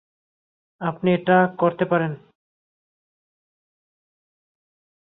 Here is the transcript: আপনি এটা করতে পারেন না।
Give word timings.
আপনি 0.81 1.09
এটা 1.13 1.37
করতে 1.59 1.85
পারেন 1.85 2.11
না। 2.11 2.31